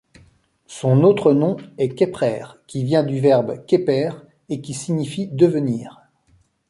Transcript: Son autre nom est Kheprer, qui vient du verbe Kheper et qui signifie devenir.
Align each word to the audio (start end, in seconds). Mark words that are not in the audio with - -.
Son 0.65 1.03
autre 1.03 1.31
nom 1.31 1.57
est 1.77 1.89
Kheprer, 1.93 2.41
qui 2.65 2.83
vient 2.83 3.03
du 3.03 3.19
verbe 3.19 3.63
Kheper 3.67 4.25
et 4.49 4.59
qui 4.59 4.73
signifie 4.73 5.27
devenir. 5.27 6.01